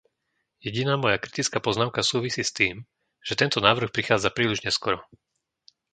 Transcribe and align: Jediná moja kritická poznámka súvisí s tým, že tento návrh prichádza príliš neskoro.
Jediná 0.65 0.93
moja 1.03 1.17
kritická 1.23 1.57
poznámka 1.67 2.01
súvisí 2.11 2.41
s 2.45 2.49
tým, 2.59 2.75
že 3.27 3.33
tento 3.41 3.57
návrh 3.67 3.89
prichádza 3.95 4.29
príliš 4.37 4.59
neskoro. 4.65 4.97